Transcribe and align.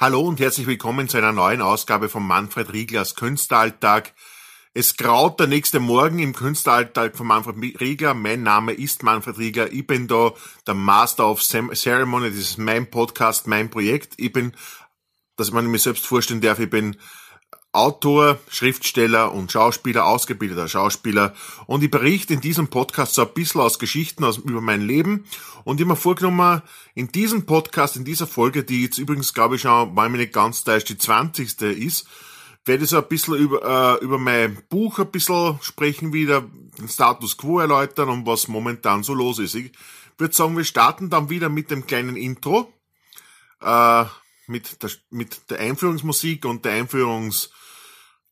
Hallo 0.00 0.20
und 0.20 0.38
herzlich 0.38 0.68
willkommen 0.68 1.08
zu 1.08 1.16
einer 1.16 1.32
neuen 1.32 1.60
Ausgabe 1.60 2.08
von 2.08 2.24
Manfred 2.24 2.72
Rieglers 2.72 3.16
Künstleralltag. 3.16 4.14
Es 4.72 4.96
graut 4.96 5.40
der 5.40 5.48
nächste 5.48 5.80
Morgen 5.80 6.20
im 6.20 6.34
Künstleralltag 6.34 7.16
von 7.16 7.26
Manfred 7.26 7.80
Riegler. 7.80 8.14
Mein 8.14 8.44
Name 8.44 8.74
ist 8.74 9.02
Manfred 9.02 9.38
Riegler. 9.38 9.72
Ich 9.72 9.88
bin 9.88 10.06
da 10.06 10.34
der 10.68 10.74
Master 10.74 11.28
of 11.28 11.42
Ceremony. 11.42 12.30
Das 12.30 12.38
ist 12.38 12.58
mein 12.58 12.88
Podcast, 12.88 13.48
mein 13.48 13.70
Projekt. 13.70 14.14
Ich 14.18 14.32
bin, 14.32 14.52
dass 15.34 15.50
man 15.50 15.66
mir 15.66 15.80
selbst 15.80 16.06
vorstellen 16.06 16.42
darf, 16.42 16.60
ich 16.60 16.70
bin 16.70 16.96
Autor, 17.78 18.40
Schriftsteller 18.50 19.32
und 19.32 19.52
Schauspieler, 19.52 20.04
ausgebildeter 20.04 20.66
Schauspieler. 20.66 21.32
Und 21.66 21.84
ich 21.84 21.90
berichte 21.92 22.34
in 22.34 22.40
diesem 22.40 22.66
Podcast 22.66 23.14
so 23.14 23.22
ein 23.22 23.32
bisschen 23.34 23.60
aus 23.60 23.78
Geschichten 23.78 24.24
aus, 24.24 24.38
über 24.38 24.60
mein 24.60 24.82
Leben. 24.82 25.26
Und 25.62 25.76
ich 25.76 25.84
habe 25.84 25.92
mir 25.92 25.96
vorgenommen, 25.96 26.62
in 26.96 27.12
diesem 27.12 27.46
Podcast, 27.46 27.94
in 27.94 28.04
dieser 28.04 28.26
Folge, 28.26 28.64
die 28.64 28.82
jetzt 28.82 28.98
übrigens, 28.98 29.32
glaube 29.32 29.54
ich, 29.54 29.62
schon, 29.62 29.94
weil 29.94 30.08
mir 30.08 30.18
nicht 30.18 30.32
ganz 30.32 30.64
da 30.64 30.74
ist, 30.74 30.88
die 30.88 30.98
20. 30.98 31.60
ist, 31.62 32.08
werde 32.64 32.82
ich 32.82 32.90
so 32.90 32.96
ein 32.96 33.06
bisschen 33.06 33.34
über, 33.36 33.98
äh, 34.00 34.04
über 34.04 34.18
mein 34.18 34.58
Buch 34.68 34.98
ein 34.98 35.12
bisschen 35.12 35.60
sprechen, 35.62 36.12
wieder 36.12 36.44
den 36.78 36.88
Status 36.88 37.36
Quo 37.36 37.60
erläutern 37.60 38.08
und 38.08 38.26
was 38.26 38.48
momentan 38.48 39.04
so 39.04 39.14
los 39.14 39.38
ist. 39.38 39.54
Ich 39.54 39.70
würde 40.18 40.34
sagen, 40.34 40.56
wir 40.56 40.64
starten 40.64 41.10
dann 41.10 41.30
wieder 41.30 41.48
mit 41.48 41.70
dem 41.70 41.86
kleinen 41.86 42.16
Intro. 42.16 42.72
Äh, 43.60 44.04
mit 44.48 44.82
der, 44.82 44.90
mit 45.10 45.50
der 45.50 45.60
Einführungsmusik 45.60 46.44
und 46.44 46.64
der 46.64 46.72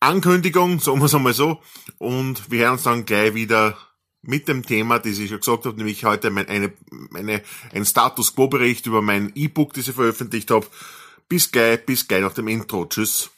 Einführungsankündigung, 0.06 0.78
sagen 0.78 1.00
wir 1.00 1.06
es 1.06 1.14
einmal 1.14 1.34
so. 1.34 1.60
Und 1.98 2.50
wir 2.50 2.60
hören 2.60 2.72
uns 2.72 2.84
dann 2.84 3.04
gleich 3.04 3.34
wieder 3.34 3.76
mit 4.22 4.46
dem 4.46 4.64
Thema, 4.64 4.98
das 4.98 5.18
ich 5.18 5.28
schon 5.28 5.40
gesagt 5.40 5.66
habe, 5.66 5.76
nämlich 5.76 6.04
heute 6.04 6.30
mein, 6.30 6.48
eine, 6.48 6.72
eine, 7.14 7.42
ein 7.72 7.84
Status 7.84 8.34
Quo-Bericht 8.34 8.86
über 8.86 9.02
mein 9.02 9.32
E-Book, 9.34 9.74
das 9.74 9.88
ich 9.88 9.94
veröffentlicht 9.94 10.50
habe. 10.50 10.66
Bis 11.28 11.50
gleich, 11.50 11.84
bis 11.84 12.06
gleich 12.06 12.22
nach 12.22 12.34
dem 12.34 12.46
Intro. 12.46 12.86
Tschüss. 12.86 13.30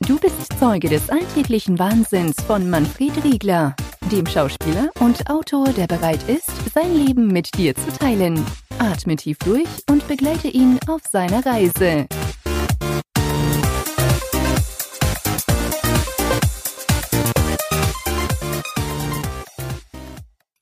Du 0.00 0.18
bist 0.18 0.58
Zeuge 0.58 0.88
des 0.88 1.08
alltäglichen 1.08 1.78
Wahnsinns 1.78 2.36
von 2.46 2.68
Manfred 2.68 3.24
Riegler, 3.24 3.74
dem 4.12 4.26
Schauspieler 4.26 4.90
und 5.00 5.28
Autor, 5.30 5.68
der 5.72 5.86
bereit 5.86 6.20
ist, 6.28 6.50
sein 6.74 6.94
Leben 6.94 7.28
mit 7.28 7.56
dir 7.56 7.74
zu 7.74 7.92
teilen. 7.98 8.44
Atme 8.78 9.16
tief 9.16 9.38
durch 9.38 9.68
und 9.90 10.06
begleite 10.06 10.48
ihn 10.48 10.78
auf 10.86 11.02
seiner 11.10 11.44
Reise. 11.44 12.06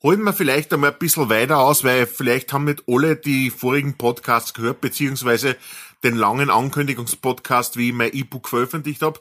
Holen 0.06 0.22
wir 0.22 0.32
vielleicht 0.32 0.72
einmal 0.72 0.92
ein 0.92 0.98
bisschen 1.00 1.30
weiter 1.30 1.58
aus, 1.58 1.82
weil 1.82 2.06
vielleicht 2.06 2.52
haben 2.52 2.66
nicht 2.66 2.84
alle 2.86 3.16
die 3.16 3.50
vorigen 3.50 3.98
Podcasts 3.98 4.54
gehört, 4.54 4.80
beziehungsweise 4.80 5.56
den 6.04 6.14
langen 6.14 6.48
Ankündigungspodcast, 6.48 7.76
wie 7.76 7.88
ich 7.88 7.92
mein 7.92 8.12
E-Book 8.12 8.48
veröffentlicht 8.48 9.02
habe. 9.02 9.18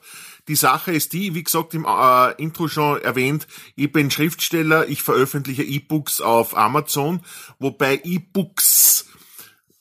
Die 0.47 0.55
Sache 0.55 0.91
ist 0.91 1.13
die, 1.13 1.33
wie 1.33 1.43
gesagt 1.43 1.73
im 1.73 1.85
äh, 1.85 2.33
Intro 2.33 2.67
schon 2.67 3.01
erwähnt, 3.01 3.47
ich 3.75 3.91
bin 3.91 4.11
Schriftsteller, 4.11 4.87
ich 4.87 5.01
veröffentliche 5.01 5.63
E-Books 5.63 6.21
auf 6.21 6.55
Amazon, 6.55 7.21
wobei 7.57 7.99
E-Books 8.03 9.07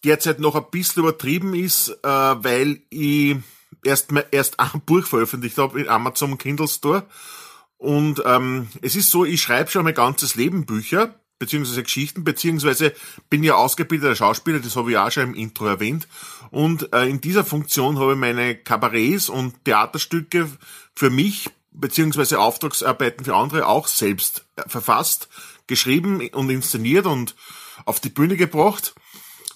derzeit 0.05 0.41
noch 0.41 0.55
ein 0.55 0.71
bisschen 0.71 1.03
übertrieben 1.03 1.55
ist, 1.55 1.91
äh, 2.03 2.09
weil 2.09 2.81
ich 2.89 3.37
erst, 3.85 4.09
erst 4.31 4.59
ein 4.59 4.81
Buch 4.87 5.05
veröffentlicht 5.05 5.59
habe 5.59 5.83
in 5.83 5.89
Amazon 5.91 6.39
Kindle 6.39 6.67
Store. 6.67 7.07
Und 7.79 8.23
ähm, 8.25 8.69
es 8.83 8.97
ist 8.97 9.11
so, 9.11 9.25
ich 9.25 9.43
schreibe 9.43 9.71
schon 9.71 9.85
mein 9.85 9.95
ganzes 9.95 10.35
Leben 10.37 10.65
Bücher, 10.65 11.15
beziehungsweise 11.39 11.83
Geschichten, 11.83 12.25
beziehungsweise 12.25 12.95
bin 13.29 13.43
ja 13.43 13.57
ausgebildeter 13.57 14.17
Schauspieler, 14.17 14.61
das 14.61 14.77
habe 14.77 14.93
ich 14.93 14.97
auch 14.97 15.11
schon 15.11 15.25
im 15.25 15.35
Intro 15.35 15.67
erwähnt. 15.67 16.09
Und 16.51 16.93
äh, 16.95 17.07
in 17.07 17.21
dieser 17.21 17.45
Funktion 17.45 17.99
habe 17.99 18.13
ich 18.13 18.19
meine 18.19 18.55
Kabarets 18.57 19.29
und 19.29 19.65
Theaterstücke 19.65 20.49
für 20.95 21.11
mich, 21.11 21.51
beziehungsweise 21.73 22.39
Auftragsarbeiten 22.39 23.25
für 23.25 23.35
andere 23.35 23.67
auch 23.67 23.89
selbst 23.89 24.47
verfasst, 24.67 25.29
geschrieben 25.67 26.27
und 26.29 26.51
inszeniert 26.51 27.07
und 27.07 27.35
auf 27.85 28.01
die 28.01 28.11
Bühne 28.11 28.37
gebracht. 28.37 28.95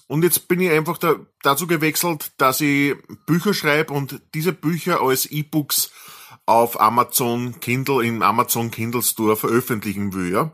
Und 0.07 0.23
jetzt 0.23 0.47
bin 0.47 0.59
ich 0.59 0.71
einfach 0.71 0.97
da, 0.97 1.15
dazu 1.43 1.67
gewechselt, 1.67 2.31
dass 2.37 2.61
ich 2.61 2.95
Bücher 3.25 3.53
schreibe 3.53 3.93
und 3.93 4.21
diese 4.33 4.53
Bücher 4.53 5.01
als 5.01 5.27
E-Books 5.27 5.91
auf 6.49 6.81
Amazon 6.81 7.59
Kindle, 7.59 8.03
im 8.03 8.23
Amazon 8.23 8.71
Kindle 8.71 9.03
Store 9.03 9.35
veröffentlichen 9.35 10.13
will. 10.13 10.31
Ja. 10.31 10.51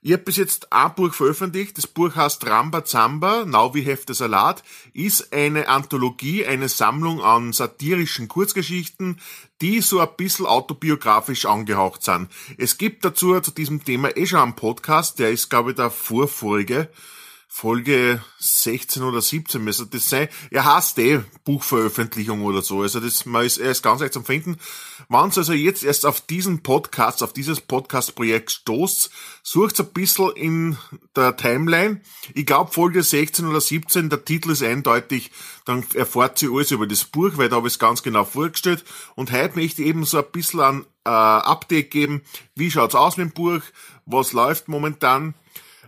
Ich 0.00 0.12
habe 0.12 0.22
bis 0.22 0.36
jetzt 0.36 0.72
ein 0.72 0.94
Buch 0.94 1.12
veröffentlicht. 1.12 1.76
Das 1.76 1.88
Buch 1.88 2.14
heißt 2.14 2.46
Ramba 2.46 2.84
Zamba, 2.84 3.44
Now 3.44 3.74
Have 3.74 4.04
the 4.06 4.14
Salat, 4.14 4.62
ist 4.92 5.32
eine 5.32 5.66
Anthologie, 5.66 6.46
eine 6.46 6.68
Sammlung 6.68 7.20
an 7.20 7.52
satirischen 7.52 8.28
Kurzgeschichten, 8.28 9.18
die 9.60 9.80
so 9.80 9.98
ein 9.98 10.08
bisschen 10.16 10.46
autobiografisch 10.46 11.46
angehaucht 11.46 12.04
sind. 12.04 12.28
Es 12.56 12.78
gibt 12.78 13.04
dazu 13.04 13.40
zu 13.40 13.50
diesem 13.50 13.82
Thema 13.82 14.16
eh 14.16 14.26
schon 14.26 14.38
einen 14.38 14.54
Podcast, 14.54 15.18
der 15.18 15.32
ist, 15.32 15.50
glaube 15.50 15.70
ich, 15.70 15.76
der 15.76 15.90
vorvorige. 15.90 16.90
Folge 17.56 18.20
16 18.38 19.04
oder 19.04 19.22
17 19.22 19.62
müsste 19.62 19.86
das 19.86 20.10
sein. 20.10 20.26
Er 20.50 20.64
hasst 20.64 20.98
eh 20.98 21.20
Buchveröffentlichung 21.44 22.42
oder 22.42 22.62
so. 22.62 22.82
Also 22.82 22.98
das, 22.98 23.26
man 23.26 23.46
ist, 23.46 23.58
er 23.58 23.70
ist 23.70 23.84
ganz 23.84 24.00
leicht 24.00 24.12
zum 24.12 24.24
Finden. 24.24 24.56
Wenn 25.08 25.30
ihr 25.30 25.36
also 25.36 25.52
jetzt 25.52 25.84
erst 25.84 26.04
auf 26.04 26.20
diesen 26.20 26.64
Podcast, 26.64 27.22
auf 27.22 27.32
dieses 27.32 27.60
Podcast-Projekt 27.60 28.50
stoßt, 28.50 29.08
sucht 29.44 29.78
ein 29.78 29.86
bisschen 29.92 30.30
in 30.30 30.78
der 31.14 31.36
Timeline. 31.36 32.00
Ich 32.34 32.44
glaube 32.44 32.72
Folge 32.72 33.04
16 33.04 33.46
oder 33.46 33.60
17, 33.60 34.10
der 34.10 34.24
Titel 34.24 34.50
ist 34.50 34.64
eindeutig, 34.64 35.30
dann 35.64 35.84
erfahrt 35.94 36.40
sie 36.40 36.48
alles 36.48 36.72
über 36.72 36.88
das 36.88 37.04
Buch, 37.04 37.30
weil 37.36 37.50
da 37.50 37.56
habe 37.56 37.68
ich 37.68 37.74
es 37.74 37.78
ganz 37.78 38.02
genau 38.02 38.24
vorgestellt. 38.24 38.84
Und 39.14 39.30
heute 39.30 39.54
möchte 39.54 39.80
ich 39.80 39.88
eben 39.88 40.04
so 40.04 40.18
ein 40.18 40.32
bisschen 40.32 40.60
ein 40.60 40.86
äh, 41.04 41.10
Update 41.10 41.92
geben. 41.92 42.22
Wie 42.56 42.72
schaut's 42.72 42.96
aus 42.96 43.16
mit 43.16 43.28
dem 43.28 43.32
Buch? 43.32 43.62
Was 44.06 44.32
läuft 44.32 44.66
momentan? 44.66 45.34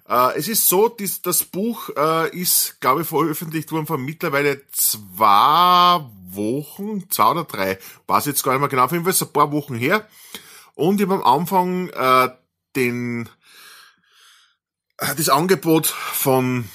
Äh, 0.08 0.38
es 0.38 0.48
ist 0.48 0.68
so, 0.68 0.88
dies, 0.88 1.22
das 1.22 1.44
Buch 1.44 1.90
äh, 1.96 2.36
ist, 2.36 2.80
glaube 2.80 3.02
ich, 3.02 3.08
veröffentlicht 3.08 3.72
worden 3.72 3.86
vor 3.86 3.98
mittlerweile 3.98 4.62
zwei 4.70 6.04
Wochen, 6.30 7.10
zwei 7.10 7.30
oder 7.30 7.44
drei, 7.44 7.78
weiß 8.06 8.26
jetzt 8.26 8.42
gar 8.42 8.52
nicht 8.52 8.60
mehr 8.60 8.68
genau, 8.68 8.84
auf 8.84 8.92
jeden 8.92 9.04
Fall 9.04 9.12
ist 9.12 9.22
ein 9.22 9.32
paar 9.32 9.52
Wochen 9.52 9.74
her. 9.74 10.06
Und 10.74 11.00
ich 11.00 11.08
habe 11.08 11.24
am 11.24 11.40
Anfang 11.40 11.88
äh, 11.88 12.28
den 12.76 13.28
äh, 14.98 15.14
das 15.14 15.28
Angebot 15.28 15.86
von 15.86 16.68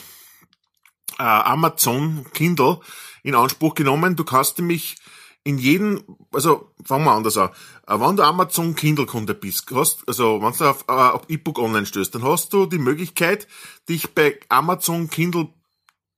äh, 1.20 1.24
Amazon 1.24 2.26
Kindle 2.34 2.80
in 3.24 3.36
Anspruch 3.36 3.76
genommen. 3.76 4.16
Du 4.16 4.24
kannst 4.24 4.58
nämlich 4.58 4.98
in 5.44 5.58
jedem, 5.58 6.04
also 6.32 6.72
fangen 6.86 7.06
wir 7.06 7.14
anders 7.14 7.38
an. 7.38 7.50
Äh, 7.88 8.00
wenn 8.00 8.16
du 8.16 8.24
Amazon 8.24 8.76
Kindle 8.76 9.06
Kunde 9.06 9.34
bist, 9.34 9.70
hast, 9.72 10.08
also 10.08 10.42
wenn 10.42 10.54
du 10.54 10.66
auf, 10.66 10.86
äh, 10.88 10.92
auf 10.92 11.24
E-Book 11.30 11.60
online 11.60 11.86
stößt, 11.86 12.14
dann 12.14 12.24
hast 12.24 12.54
du 12.54 12.66
die 12.66 12.78
Möglichkeit, 12.78 13.48
dich 13.90 14.14
bei 14.14 14.40
Amazon 14.50 15.10
Kindle 15.10 15.50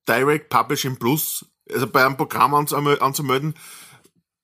Direct 0.08 0.50
Publishing 0.50 0.98
Plus, 0.98 1.46
also 1.72 1.88
bei 1.88 2.06
einem 2.06 2.18
Programm 2.18 2.54
anzumelden, 2.54 3.54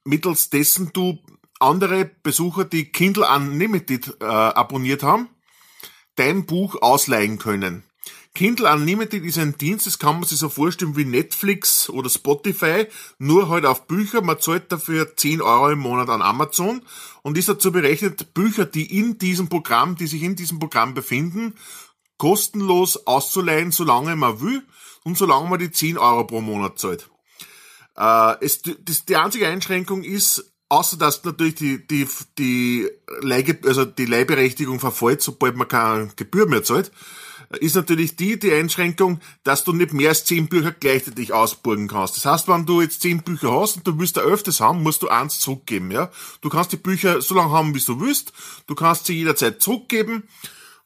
mittels 0.06 0.50
dessen 0.50 0.92
du 0.94 1.20
andere 1.60 2.06
Besucher, 2.06 2.64
die 2.64 2.86
Kindle 2.86 3.28
Unlimited 3.28 4.16
äh, 4.22 4.26
abonniert 4.26 5.04
haben, 5.04 5.28
dein 6.16 6.46
Buch 6.46 6.82
ausleihen 6.82 7.38
können. 7.38 7.84
Kindle 8.40 8.72
Unlimited 8.72 9.26
ist 9.26 9.38
ein 9.38 9.58
Dienst, 9.58 9.86
das 9.86 10.00
kann 10.00 10.16
man 10.16 10.24
sich 10.24 10.40
so 10.40 10.48
vorstellen 10.48 10.96
wie 10.96 11.04
Netflix 11.04 11.90
oder 11.90 12.10
Spotify, 12.10 12.88
nur 13.18 13.50
halt 13.50 13.66
auf 13.66 13.86
Bücher. 13.86 14.22
Man 14.22 14.40
zahlt 14.40 14.72
dafür 14.72 15.14
10 15.18 15.42
Euro 15.42 15.72
im 15.72 15.80
Monat 15.80 16.08
an 16.08 16.22
Amazon 16.22 16.82
und 17.22 17.38
ist 17.38 17.50
dazu 17.50 17.74
berechnet, 17.74 18.34
Bücher, 18.34 18.66
die 18.66 18.98
in 18.98 19.18
diesem 19.18 19.50
Programm, 19.50 19.98
die 19.98 20.08
sich 20.08 20.24
in 20.24 20.38
diesem 20.38 20.58
Programm 20.58 20.94
befinden, 20.94 21.54
kostenlos 22.18 23.06
auszuleihen, 23.06 23.74
solange 23.74 24.16
man 24.16 24.40
will 24.40 24.66
und 25.04 25.18
solange 25.18 25.50
man 25.50 25.60
die 25.60 25.72
10 25.72 25.98
Euro 25.98 26.24
pro 26.24 26.40
Monat 26.40 26.80
zahlt. 26.80 27.10
Äh, 27.98 28.36
es, 28.40 28.62
das, 28.62 29.04
die 29.04 29.18
einzige 29.18 29.50
Einschränkung 29.50 30.02
ist, 30.02 30.50
außer 30.70 30.96
dass 30.96 31.26
natürlich 31.26 31.56
die, 31.56 31.86
die, 31.86 32.08
die, 32.38 32.90
Leih, 33.20 33.60
also 33.66 33.84
die 33.84 34.06
Leihberechtigung 34.06 34.80
verfällt, 34.80 35.22
sobald 35.22 35.58
man 35.58 35.68
keine 35.68 36.08
Gebühr 36.16 36.48
mehr 36.48 36.64
zahlt, 36.64 36.94
ist 37.58 37.76
natürlich 37.76 38.16
die, 38.16 38.38
die 38.38 38.54
Einschränkung, 38.54 39.20
dass 39.44 39.64
du 39.64 39.74
nicht 39.74 39.92
mehr 39.92 40.10
als 40.10 40.26
zehn 40.26 40.48
Bücher 40.48 40.72
gleichzeitig 40.72 41.34
ausburgen 41.34 41.88
kannst. 41.88 42.16
Das 42.16 42.26
heißt, 42.26 42.48
wenn 42.48 42.66
du 42.66 42.82
jetzt 42.82 43.02
zehn 43.02 43.24
Bücher 43.24 43.52
hast 43.52 43.78
und 43.78 43.88
du 43.88 43.98
willst 43.98 44.18
ein 44.20 44.24
öfters 44.26 44.60
haben, 44.60 44.84
musst 44.84 45.02
du 45.02 45.08
eins 45.08 45.40
zurückgeben, 45.40 45.90
ja. 45.90 46.12
Du 46.42 46.50
kannst 46.50 46.72
die 46.72 46.78
Bücher 46.78 47.22
so 47.22 47.34
lange 47.34 47.52
haben, 47.52 47.74
wie 47.74 47.80
du 47.80 48.00
willst. 48.00 48.34
Du 48.68 48.76
kannst 48.76 49.08
sie 49.08 49.16
jederzeit 49.16 49.62
zurückgeben 49.62 50.24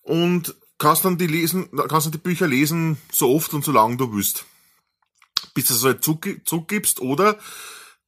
und 0.02 0.56
kannst 0.78 1.04
dann 1.04 1.18
die 1.18 1.28
lesen, 1.28 1.70
kannst 1.90 2.06
dann 2.06 2.12
die 2.14 2.18
Bücher 2.18 2.48
lesen, 2.48 2.98
so 3.12 3.36
oft 3.36 3.54
und 3.54 3.66
so 3.66 3.74
lange 3.74 3.98
du 3.98 4.14
willst. 4.14 4.46
Bis 5.54 5.68
du 5.68 5.74
es 5.74 5.84
halt 5.84 6.04
zurückgibst 6.04 7.02
oder 7.02 7.38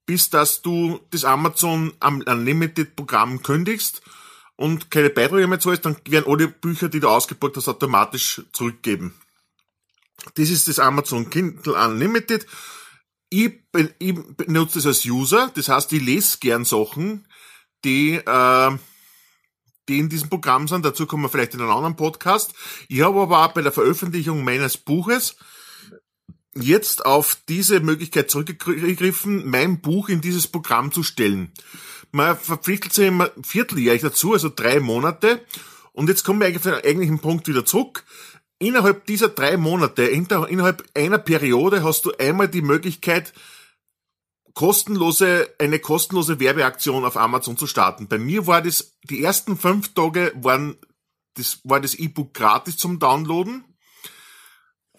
bis 0.06 0.30
dass 0.30 0.62
du 0.62 1.00
das 1.12 1.25
Amazon 1.25 1.92
Unlimited 2.00 2.96
Programm 2.96 3.44
kündigst 3.44 4.02
und 4.56 4.90
keine 4.92 5.10
Beiträge 5.10 5.48
mehr 5.48 5.60
zahlst, 5.60 5.86
dann 5.86 5.98
werden 6.07 6.31
alle 6.31 6.48
Bücher, 6.48 6.90
die 6.90 7.00
du 7.00 7.10
ausgeborgt 7.10 7.57
hast, 7.57 7.68
automatisch 7.68 8.42
zurückgeben. 8.54 9.13
Das 10.36 10.50
ist 10.50 10.68
das 10.68 10.80
Amazon 10.80 11.30
Kindle 11.30 11.74
Unlimited. 11.74 12.46
ich, 13.30 13.54
ich 14.00 14.16
benutze 14.38 14.75
das 14.75 14.86
als 14.86 15.06
User, 15.06 15.52
das 15.56 15.69
heißt, 15.69 15.92
ich 15.94 16.02
lese 16.02 16.38
gern 16.40 16.63
Sachen, 16.63 17.28
die, 17.84 18.13
äh, 18.13 18.78
die 19.88 20.00
in 20.00 20.10
diesem 20.10 20.30
Programm 20.30 20.68
sind. 20.68 20.86
Dazu 20.86 21.06
kommen 21.06 21.24
wir 21.24 21.30
vielleicht 21.30 21.54
in 21.54 21.62
einem 21.62 21.72
anderen 21.72 21.96
Podcast. 21.96 22.54
Ich 22.88 23.02
habe 23.02 23.22
aber 23.22 23.46
auch 23.46 23.54
bei 23.54 23.62
der 23.62 23.72
Veröffentlichung 23.72 24.44
meines 24.44 24.78
Buches 24.78 25.36
jetzt 26.56 27.06
auf 27.06 27.38
diese 27.50 27.81
Möglichkeit 27.81 28.31
zurückgegriffen, 28.31 29.50
mein 29.50 29.81
Buch 29.81 30.10
in 30.10 30.22
dieses 30.22 30.48
Programm 30.48 30.92
zu 30.92 31.04
stellen. 31.04 31.52
Man 32.16 32.38
verpflichtet 32.38 32.94
sich 32.94 33.08
immer 33.08 33.30
vierteljährlich 33.44 34.02
dazu, 34.02 34.32
also 34.32 34.48
drei 34.48 34.80
Monate. 34.80 35.46
Und 35.92 36.08
jetzt 36.08 36.24
kommen 36.24 36.40
wir 36.40 36.48
eigentlich 36.48 36.60
auf 36.60 36.64
den 36.64 36.90
eigentlichen 36.90 37.20
Punkt 37.20 37.46
wieder 37.50 37.66
zurück. 37.66 38.06
Innerhalb 38.58 39.06
dieser 39.06 39.28
drei 39.28 39.58
Monate, 39.58 40.04
innerhalb 40.04 40.86
einer 40.96 41.18
Periode 41.18 41.84
hast 41.84 42.06
du 42.06 42.14
einmal 42.18 42.48
die 42.48 42.62
Möglichkeit, 42.62 43.34
kostenlose, 44.54 45.50
eine 45.60 45.80
kostenlose 45.80 46.40
Werbeaktion 46.40 47.04
auf 47.04 47.18
Amazon 47.18 47.58
zu 47.58 47.68
starten. 47.68 48.08
Bei 48.08 48.18
mir 48.18 48.48
war 48.48 48.62
das, 48.62 48.94
die 49.04 49.22
ersten 49.22 49.58
fünf 49.58 49.94
Tage 49.94 50.32
waren, 50.36 50.78
das 51.34 51.60
war 51.66 51.82
das 51.82 51.96
E-Book 51.96 52.34
gratis 52.34 52.78
zum 52.78 52.98
Downloaden 52.98 53.66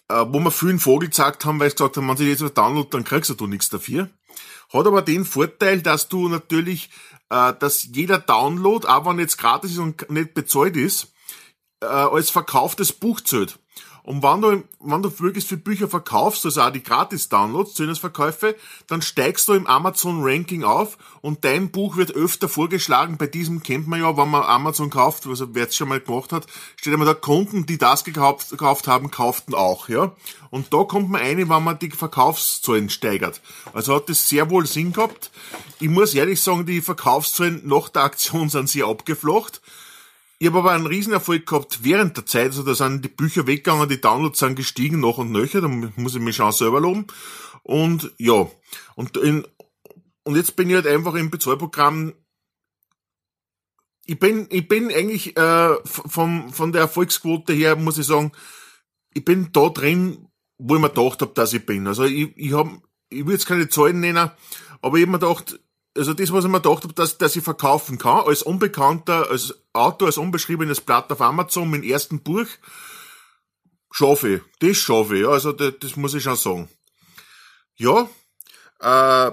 äh, 0.09 0.25
wo 0.27 0.39
wir 0.39 0.51
vielen 0.51 0.79
Vogel 0.79 1.09
gesagt 1.09 1.45
haben, 1.45 1.59
weil 1.59 1.69
sie 1.69 1.75
gesagt 1.75 1.97
haben, 1.97 2.07
wenn 2.07 2.17
sie 2.17 2.29
jetzt 2.29 2.43
was 2.43 2.53
downloadet, 2.53 2.93
dann 2.93 3.03
kriegst 3.03 3.29
du 3.39 3.47
nichts 3.47 3.69
dafür. 3.69 4.09
Hat 4.73 4.87
aber 4.87 5.01
den 5.01 5.25
Vorteil, 5.25 5.81
dass 5.81 6.09
du 6.09 6.27
natürlich, 6.27 6.89
äh, 7.29 7.53
dass 7.59 7.83
jeder 7.83 8.19
Download, 8.19 8.87
auch 8.87 9.05
wenn 9.05 9.19
jetzt 9.19 9.37
gratis 9.37 9.71
ist 9.71 9.79
und 9.79 10.09
nicht 10.09 10.33
bezahlt 10.33 10.75
ist, 10.75 11.13
äh, 11.81 11.85
als 11.85 12.29
verkauftes 12.29 12.91
Buch 12.93 13.21
zählt. 13.21 13.59
Und 14.07 14.23
wenn 14.23 14.41
du, 14.41 14.63
wenn 14.79 15.01
du 15.01 15.11
möglichst 15.19 15.49
viele 15.49 15.59
Bücher 15.59 15.89
verkaufst, 15.89 16.45
also 16.45 16.61
auch 16.61 16.69
die 16.69 16.81
Gratis-Downloads, 16.81 17.73
Zöhnesverkäufe, 17.73 18.55
dann 18.87 19.01
steigst 19.01 19.49
du 19.49 19.53
im 19.53 19.67
Amazon-Ranking 19.67 20.63
auf 20.63 20.97
und 21.19 21.43
dein 21.43 21.71
Buch 21.71 21.97
wird 21.97 22.11
öfter 22.11 22.47
vorgeschlagen. 22.47 23.17
Bei 23.17 23.27
diesem 23.27 23.61
kennt 23.61 23.85
man 23.85 23.99
ja, 23.99 24.15
wenn 24.15 24.29
man 24.29 24.43
Amazon 24.43 24.89
kauft, 24.89 25.27
also 25.27 25.53
wer 25.53 25.67
es 25.67 25.75
schon 25.75 25.89
mal 25.89 25.99
gemacht 25.99 26.31
hat, 26.31 26.47
steht 26.77 26.93
immer 26.93 27.03
da, 27.03 27.15
Kunden, 27.15 27.65
die 27.65 27.77
das 27.77 28.05
gekauft, 28.05 28.49
gekauft 28.49 28.87
haben, 28.87 29.11
kauften 29.11 29.53
auch, 29.53 29.89
ja. 29.89 30.15
Und 30.51 30.73
da 30.73 30.85
kommt 30.85 31.09
man 31.09 31.19
ein, 31.19 31.37
wenn 31.37 31.63
man 31.63 31.77
die 31.77 31.91
Verkaufszahlen 31.91 32.89
steigert. 32.89 33.41
Also 33.73 33.93
hat 33.93 34.07
das 34.07 34.29
sehr 34.29 34.49
wohl 34.49 34.67
Sinn 34.67 34.93
gehabt. 34.93 35.31
Ich 35.81 35.89
muss 35.89 36.13
ehrlich 36.13 36.41
sagen, 36.41 36.65
die 36.65 36.79
Verkaufszahlen 36.79 37.63
nach 37.65 37.89
der 37.89 38.03
Aktion 38.03 38.47
sind 38.47 38.69
sehr 38.69 38.85
abgeflacht. 38.85 39.61
Ich 40.39 40.47
habe 40.47 40.59
aber 40.59 40.71
einen 40.71 40.85
Riesenerfolg 40.85 41.45
gehabt 41.47 41.79
während 41.83 42.15
der 42.15 42.25
Zeit, 42.25 42.47
also 42.47 42.63
da 42.63 42.75
sind 42.75 43.03
die 43.03 43.09
Bücher 43.09 43.47
weggegangen, 43.47 43.89
die 43.89 43.99
Downloads 43.99 44.39
sind 44.39 44.55
gestiegen 44.55 44.99
noch 44.99 45.17
und 45.17 45.31
nöcher, 45.31 45.61
da 45.61 45.67
muss 45.67 46.15
ich 46.15 46.21
mich 46.21 46.35
schon 46.35 46.51
selber 46.51 46.79
loben. 46.79 47.07
Und 47.63 48.13
ja, 48.17 48.47
und, 48.95 49.17
in, 49.17 49.47
und 50.23 50.35
jetzt 50.35 50.55
bin 50.55 50.69
ich 50.69 50.75
halt 50.75 50.87
einfach 50.87 51.15
im 51.15 51.31
Bezahlprogramm 51.31 52.13
ich 54.07 54.17
bin, 54.17 54.47
ich 54.49 54.67
bin 54.67 54.89
eigentlich 54.89 55.37
äh, 55.37 55.75
vom, 55.83 56.51
von 56.53 56.71
der 56.71 56.81
Erfolgsquote 56.81 57.51
her, 57.51 57.75
muss 57.75 57.97
ich 57.97 58.07
sagen, 58.07 58.31
ich 59.13 59.23
bin 59.23 59.49
da 59.51 59.67
drin, 59.67 60.29
wo 60.57 60.75
ich 60.75 60.81
mir 60.81 60.89
gedacht 60.89 61.21
habe, 61.21 61.33
dass 61.33 61.53
ich 61.53 61.65
bin. 61.65 61.85
Also 61.87 62.05
ich, 62.05 62.35
ich 62.37 62.53
hab, 62.53 62.69
ich 63.09 63.25
will 63.25 63.33
jetzt 63.33 63.45
keine 63.45 63.67
Zahlen 63.67 63.99
nennen, 63.99 64.31
aber 64.81 64.97
ich 64.97 65.03
habe 65.03 65.11
mir 65.11 65.19
gedacht, 65.19 65.59
also 65.97 66.13
das, 66.13 66.31
was 66.31 66.45
ich 66.45 66.51
mir 66.51 66.61
gedacht 66.61 66.83
habe, 66.83 66.93
dass, 66.93 67.17
dass 67.17 67.35
ich 67.35 67.43
verkaufen 67.43 67.97
kann, 67.97 68.25
als 68.25 68.43
Unbekannter, 68.43 69.29
als 69.29 69.53
Autor, 69.73 70.07
als 70.07 70.17
unbeschriebenes 70.17 70.81
Blatt 70.81 71.11
auf 71.11 71.21
Amazon, 71.21 71.69
mein 71.69 71.83
ersten 71.83 72.21
Buch, 72.21 72.47
schaffe 73.91 74.35
ich. 74.35 74.41
Das 74.59 74.77
schaffe 74.77 75.17
ich, 75.17 75.27
also 75.27 75.51
das, 75.51 75.73
das 75.79 75.95
muss 75.95 76.13
ich 76.13 76.23
schon 76.23 76.35
sagen. 76.35 76.69
Ja, 77.75 78.09
äh, 78.79 79.31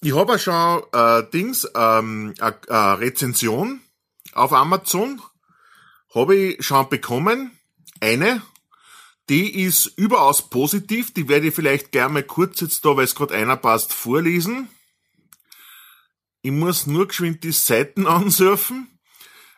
ich 0.00 0.14
habe 0.14 0.34
auch 0.34 0.38
schon 0.38 0.82
äh, 0.92 1.30
Dings, 1.30 1.68
ähm, 1.74 2.34
eine 2.40 2.56
äh, 2.68 2.74
Rezension 2.74 3.80
auf 4.32 4.52
Amazon, 4.52 5.20
habe 6.14 6.36
ich 6.36 6.66
schon 6.66 6.88
bekommen, 6.88 7.58
eine, 8.00 8.42
die 9.28 9.64
ist 9.64 9.86
überaus 9.96 10.48
positiv, 10.48 11.12
die 11.12 11.28
werde 11.28 11.48
ich 11.48 11.54
vielleicht 11.54 11.92
gerne 11.92 12.14
mal 12.14 12.22
kurz 12.22 12.60
jetzt 12.60 12.84
da, 12.84 12.96
weil 12.96 13.04
es 13.04 13.14
gerade 13.14 13.34
einer 13.34 13.56
passt, 13.56 13.92
vorlesen. 13.92 14.68
Ich 16.42 16.50
muss 16.50 16.86
nur 16.86 17.08
geschwind 17.08 17.44
die 17.44 17.52
Seiten 17.52 18.06
ansurfen. 18.06 18.98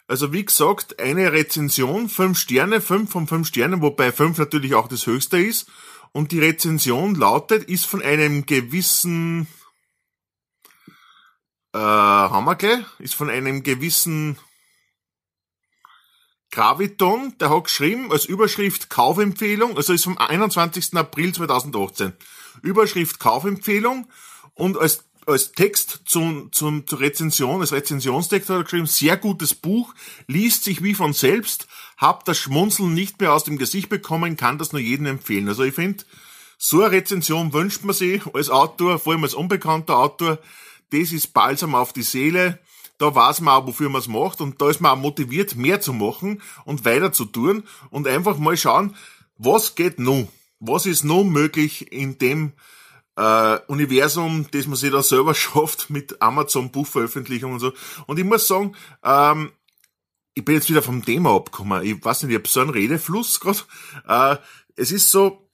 Also 0.06 0.32
wie 0.32 0.44
gesagt, 0.44 1.00
eine 1.00 1.32
Rezension, 1.32 2.08
fünf 2.08 2.38
Sterne, 2.38 2.80
fünf 2.80 3.10
von 3.10 3.26
fünf 3.26 3.48
Sternen, 3.48 3.82
wobei 3.82 4.10
fünf 4.10 4.38
natürlich 4.38 4.74
auch 4.74 4.88
das 4.88 5.06
höchste 5.06 5.38
ist. 5.38 5.70
Und 6.12 6.32
die 6.32 6.40
Rezension 6.40 7.14
lautet, 7.14 7.64
ist 7.64 7.84
von 7.84 8.00
einem 8.00 8.46
gewissen 8.46 9.46
äh, 11.74 12.54
gleich, 12.56 12.84
ist 12.98 13.14
von 13.14 13.28
einem 13.28 13.62
gewissen 13.62 14.38
Graviton, 16.50 17.36
der 17.38 17.50
hat 17.50 17.64
geschrieben 17.64 18.10
als 18.10 18.24
Überschrift 18.24 18.88
Kaufempfehlung, 18.88 19.76
also 19.76 19.92
ist 19.92 20.04
vom 20.04 20.16
21. 20.16 20.96
April 20.96 21.34
2018. 21.34 22.14
Überschrift 22.62 23.20
Kaufempfehlung 23.20 24.08
und 24.54 24.78
als 24.78 25.04
als 25.28 25.52
Text 25.52 26.00
zum, 26.06 26.50
zum, 26.52 26.86
zur 26.86 27.00
Rezension, 27.00 27.60
als 27.60 27.72
Rezensionstext 27.72 28.48
hat 28.48 28.56
er 28.56 28.64
geschrieben, 28.64 28.86
sehr 28.86 29.16
gutes 29.16 29.54
Buch, 29.54 29.94
liest 30.26 30.64
sich 30.64 30.82
wie 30.82 30.94
von 30.94 31.12
selbst, 31.12 31.68
hab 31.98 32.24
das 32.24 32.38
Schmunzeln 32.38 32.94
nicht 32.94 33.20
mehr 33.20 33.34
aus 33.34 33.44
dem 33.44 33.58
Gesicht 33.58 33.88
bekommen, 33.90 34.36
kann 34.36 34.58
das 34.58 34.72
nur 34.72 34.80
jedem 34.80 35.06
empfehlen. 35.06 35.48
Also 35.48 35.64
ich 35.64 35.74
finde, 35.74 36.04
so 36.56 36.80
eine 36.80 36.92
Rezension 36.92 37.52
wünscht 37.52 37.84
man 37.84 37.94
sich 37.94 38.22
als 38.34 38.48
Autor, 38.48 38.98
vor 38.98 39.12
allem 39.12 39.22
als 39.22 39.34
unbekannter 39.34 39.98
Autor, 39.98 40.38
das 40.90 41.12
ist 41.12 41.34
balsam 41.34 41.74
auf 41.74 41.92
die 41.92 42.02
Seele, 42.02 42.58
da 42.96 43.14
weiß 43.14 43.42
man 43.42 43.54
auch, 43.54 43.66
wofür 43.66 43.90
man 43.90 44.00
es 44.00 44.08
macht 44.08 44.40
und 44.40 44.60
da 44.60 44.70
ist 44.70 44.80
man 44.80 44.92
auch 44.92 45.02
motiviert, 45.02 45.54
mehr 45.54 45.80
zu 45.80 45.92
machen 45.92 46.42
und 46.64 46.84
weiter 46.84 47.12
zu 47.12 47.26
tun 47.26 47.64
und 47.90 48.08
einfach 48.08 48.38
mal 48.38 48.56
schauen, 48.56 48.96
was 49.36 49.74
geht 49.74 49.98
nun? 50.00 50.28
Was 50.58 50.86
ist 50.86 51.04
nun 51.04 51.28
möglich 51.28 51.92
in 51.92 52.18
dem 52.18 52.54
äh, 53.18 53.58
Universum, 53.66 54.46
das 54.52 54.68
man 54.68 54.76
sich 54.76 54.92
da 54.92 55.02
selber 55.02 55.34
schafft 55.34 55.90
mit 55.90 56.22
Amazon 56.22 56.70
Buchveröffentlichungen 56.70 57.54
und 57.54 57.60
so. 57.60 57.72
Und 58.06 58.18
ich 58.18 58.24
muss 58.24 58.46
sagen, 58.46 58.76
ähm, 59.02 59.50
ich 60.34 60.44
bin 60.44 60.54
jetzt 60.54 60.70
wieder 60.70 60.82
vom 60.82 61.04
Thema 61.04 61.34
abgekommen. 61.34 61.82
Ich 61.82 62.02
weiß 62.02 62.22
nicht, 62.22 62.32
ich 62.32 62.38
habe 62.38 62.48
so 62.48 62.60
einen 62.60 62.70
Redefluss 62.70 63.40
gerade. 63.40 63.58
Äh, 64.06 64.36
es 64.76 64.92
ist 64.92 65.10
so, 65.10 65.50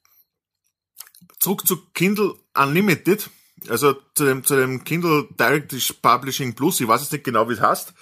zurück 1.40 1.66
zu 1.66 1.78
Kindle 1.94 2.34
Unlimited, 2.54 3.30
also 3.70 3.94
zu 4.14 4.26
dem, 4.26 4.44
zu 4.44 4.56
dem 4.56 4.84
Kindle 4.84 5.26
Direct 5.40 5.74
Publishing 6.02 6.54
Plus, 6.54 6.80
ich 6.80 6.88
weiß 6.88 7.00
jetzt 7.00 7.12
nicht 7.12 7.24
genau, 7.24 7.48
wie 7.48 7.54
es 7.54 7.62
heißt. 7.62 7.94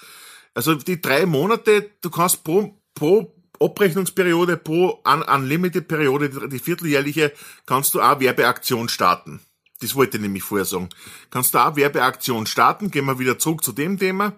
Also 0.55 0.75
die 0.75 1.01
drei 1.01 1.25
Monate, 1.25 1.93
du 2.01 2.11
kannst 2.11 2.43
pro, 2.43 2.83
pro 2.95 3.33
Abrechnungsperiode, 3.61 4.57
pro 4.57 5.01
Unlimited-Periode, 5.05 6.31
die, 6.31 6.49
die 6.49 6.59
vierteljährliche, 6.59 7.33
kannst 7.65 7.95
du 7.95 8.03
auch 8.03 8.19
Werbeaktion 8.19 8.89
starten. 8.89 9.41
Das 9.83 9.97
wollte 9.97 10.17
ich 10.17 10.23
nämlich 10.23 10.45
vorher 10.45 10.65
sagen. 10.65 10.89
Kannst 11.31 11.55
du 11.55 11.59
auch 11.59 11.75
Werbeaktion 11.75 12.47
starten, 12.47 12.93
gehen 12.93 13.05
wir 13.05 13.19
wieder 13.19 13.39
zurück 13.39 13.65
zu 13.65 13.73
dem 13.73 13.99
Thema. 13.99 14.35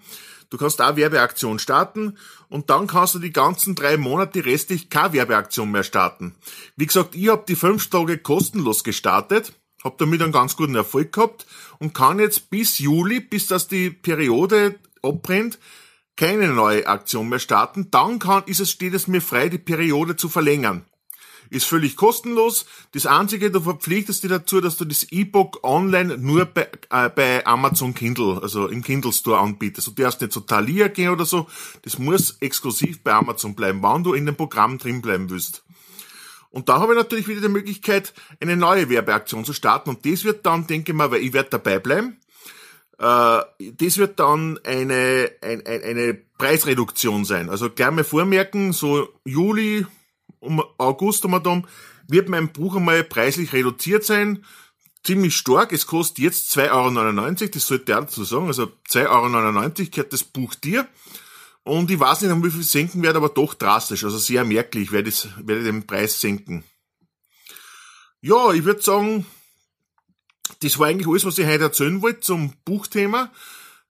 Du 0.48 0.56
kannst 0.56 0.80
auch 0.80 0.96
Werbeaktion 0.96 1.58
starten 1.58 2.16
und 2.48 2.70
dann 2.70 2.86
kannst 2.86 3.14
du 3.14 3.18
die 3.18 3.32
ganzen 3.32 3.74
drei 3.74 3.96
Monate 3.96 4.44
restlich 4.46 4.88
keine 4.88 5.12
Werbeaktion 5.12 5.70
mehr 5.70 5.82
starten. 5.82 6.34
Wie 6.76 6.86
gesagt, 6.86 7.14
ich 7.14 7.28
habe 7.28 7.44
die 7.46 7.56
fünf 7.56 7.90
Tage 7.90 8.18
kostenlos 8.18 8.84
gestartet, 8.84 9.52
habe 9.82 9.96
damit 9.98 10.22
einen 10.22 10.32
ganz 10.32 10.56
guten 10.56 10.76
Erfolg 10.76 11.12
gehabt 11.12 11.46
und 11.78 11.92
kann 11.92 12.18
jetzt 12.18 12.48
bis 12.48 12.78
Juli, 12.78 13.20
bis 13.20 13.46
das 13.46 13.68
die 13.68 13.90
Periode 13.90 14.78
abbrennt, 15.02 15.58
keine 16.16 16.48
neue 16.48 16.86
Aktion 16.86 17.28
mehr 17.28 17.38
starten. 17.38 17.90
Dann 17.90 18.18
kann, 18.18 18.44
ist 18.46 18.60
es, 18.60 18.70
steht 18.70 18.94
es 18.94 19.08
mir 19.08 19.20
frei, 19.20 19.48
die 19.48 19.58
Periode 19.58 20.16
zu 20.16 20.28
verlängern 20.28 20.86
ist 21.54 21.66
völlig 21.66 21.96
kostenlos. 21.96 22.66
Das 22.92 23.06
Einzige, 23.06 23.50
du 23.50 23.60
verpflichtest 23.60 24.22
dich 24.22 24.30
dazu, 24.30 24.60
dass 24.60 24.76
du 24.76 24.84
das 24.84 25.04
E-Book 25.04 25.60
online 25.62 26.18
nur 26.18 26.44
bei, 26.46 26.68
äh, 26.90 27.08
bei 27.08 27.46
Amazon 27.46 27.94
Kindle, 27.94 28.40
also 28.42 28.66
im 28.66 28.82
Kindle 28.82 29.12
Store 29.12 29.38
anbietest. 29.38 29.86
Du 29.86 29.92
darfst 29.92 30.20
nicht 30.20 30.32
zu 30.32 30.40
Thalia 30.40 30.88
gehen 30.88 31.10
oder 31.10 31.24
so. 31.24 31.48
Das 31.82 31.98
muss 31.98 32.36
exklusiv 32.40 33.02
bei 33.02 33.12
Amazon 33.12 33.54
bleiben, 33.54 33.82
wann 33.82 34.04
du 34.04 34.14
in 34.14 34.26
dem 34.26 34.36
Programm 34.36 34.78
drin 34.78 35.00
bleiben 35.00 35.30
willst. 35.30 35.64
Und 36.50 36.68
da 36.68 36.78
habe 36.78 36.92
ich 36.92 36.98
natürlich 36.98 37.26
wieder 37.26 37.40
die 37.40 37.48
Möglichkeit, 37.48 38.14
eine 38.40 38.56
neue 38.56 38.88
Werbeaktion 38.88 39.44
zu 39.44 39.52
starten. 39.52 39.90
Und 39.90 40.06
das 40.06 40.24
wird 40.24 40.46
dann, 40.46 40.66
denke 40.66 40.92
ich 40.92 40.96
mal, 40.96 41.10
weil 41.10 41.22
ich 41.22 41.32
werde 41.32 41.50
dabei 41.50 41.78
bleiben, 41.80 42.18
äh, 42.98 43.40
das 43.58 43.98
wird 43.98 44.20
dann 44.20 44.58
eine, 44.64 45.30
eine, 45.40 45.64
eine 45.66 46.14
Preisreduktion 46.38 47.24
sein. 47.24 47.50
Also 47.50 47.70
gleich 47.70 47.90
mal 47.90 48.04
vormerken, 48.04 48.72
so 48.72 49.08
Juli, 49.24 49.86
um 50.44 50.62
August 50.78 51.24
um 51.24 51.42
dann 51.42 51.66
wird 52.08 52.28
mein 52.28 52.52
Buch 52.52 52.76
einmal 52.76 53.02
preislich 53.04 53.52
reduziert 53.52 54.04
sein. 54.04 54.44
Ziemlich 55.02 55.36
stark. 55.36 55.72
Es 55.72 55.86
kostet 55.86 56.18
jetzt 56.18 56.56
2,99 56.56 57.40
Euro. 57.42 57.50
Das 57.52 57.66
sollte 57.66 57.96
auch 57.96 58.00
dazu 58.02 58.24
sagen. 58.24 58.46
Also 58.46 58.70
2,99 58.90 59.06
Euro 59.08 59.90
gehört 59.90 60.12
das 60.12 60.24
Buch 60.24 60.54
dir. 60.54 60.88
Und 61.62 61.90
ich 61.90 61.98
weiß 61.98 62.22
nicht, 62.22 62.30
um 62.30 62.44
wie 62.44 62.50
viel 62.50 62.62
senken 62.62 63.02
werde, 63.02 63.18
aber 63.18 63.30
doch 63.30 63.54
drastisch. 63.54 64.04
Also 64.04 64.18
sehr 64.18 64.44
merklich 64.44 64.92
werde 64.92 65.08
ich, 65.08 65.26
werde 65.38 65.64
den 65.64 65.86
Preis 65.86 66.20
senken. 66.20 66.64
Ja, 68.20 68.52
ich 68.52 68.64
würde 68.64 68.82
sagen, 68.82 69.26
das 70.60 70.78
war 70.78 70.88
eigentlich 70.88 71.08
alles, 71.08 71.24
was 71.24 71.38
ich 71.38 71.46
heute 71.46 71.64
erzählen 71.64 72.02
wollte 72.02 72.20
zum 72.20 72.52
Buchthema. 72.64 73.32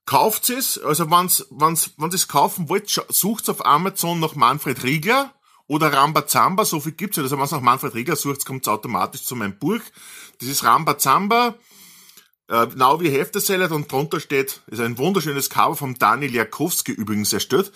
Kauft 0.07 0.51
es, 0.51 0.79
also 0.79 1.11
wenn 1.11 2.09
ihr 2.11 2.15
es 2.15 2.29
kaufen 2.29 2.69
wollt, 2.69 2.91
sucht 3.09 3.49
auf 3.49 3.65
Amazon 3.65 4.21
nach 4.21 4.35
Manfred 4.35 4.83
Riegler 4.85 5.34
oder 5.67 5.93
Rambazamba, 5.93 6.65
so 6.65 6.81
viel 6.81 6.93
gibt's 6.93 7.17
ja. 7.17 7.23
Also 7.23 7.37
wenn 7.39 7.45
ihr 7.45 7.51
nach 7.51 7.61
Manfred 7.61 7.95
Riegler 7.95 8.17
sucht, 8.17 8.45
kommt 8.45 8.67
es 8.67 8.69
automatisch 8.69 9.25
zu 9.25 9.35
meinem 9.37 9.59
Buch. 9.59 9.81
Das 10.39 10.49
ist 10.49 10.65
Rambazamba, 10.65 11.55
äh, 12.49 12.67
Now 12.75 13.01
wie 13.01 13.11
Heftesalad 13.11 13.73
und 13.73 13.91
drunter 13.91 14.21
steht, 14.21 14.63
ist 14.67 14.81
ein 14.81 14.99
wunderschönes 14.99 15.49
Cover 15.49 15.77
vom 15.77 15.99
Daniel 15.99 16.35
Jakowski 16.35 16.93
übrigens 16.93 17.33
erstellt. 17.33 17.73